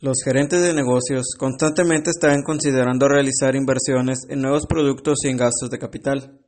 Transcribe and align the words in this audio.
Los 0.00 0.18
gerentes 0.22 0.60
de 0.60 0.74
negocios 0.74 1.34
constantemente 1.38 2.10
están 2.10 2.42
considerando 2.42 3.08
realizar 3.08 3.56
inversiones 3.56 4.26
en 4.28 4.42
nuevos 4.42 4.66
productos 4.66 5.24
y 5.24 5.28
en 5.28 5.38
gastos 5.38 5.70
de 5.70 5.78
capital. 5.78 6.45